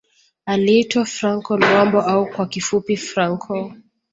Aliitwa 0.45 1.05
Franco 1.05 1.57
Luambo 1.57 2.01
au 2.01 2.29
kwa 2.29 2.45
kifupi 2.47 2.97
Franco 2.97 3.73